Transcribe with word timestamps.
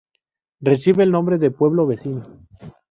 Recibe 0.61 1.03
el 1.03 1.11
nombre 1.11 1.37
de 1.37 1.49
un 1.49 1.53
pueblo 1.53 1.85
vecino. 1.85 2.23